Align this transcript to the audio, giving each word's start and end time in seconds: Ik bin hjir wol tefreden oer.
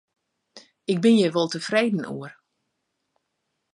Ik 0.91 0.97
bin 1.03 1.15
hjir 1.19 1.33
wol 1.35 1.49
tefreden 1.51 2.07
oer. 2.15 2.33